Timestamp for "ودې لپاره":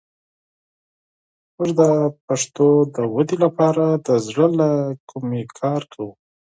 3.13-3.85